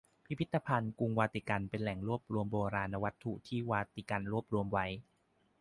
[0.25, 1.99] พิพิธภัณฑ์กรุงวาติกันเป็นแหล่ง
[2.33, 4.85] รวมโบราณวัตถุที่วาติกันรวบรวมไว้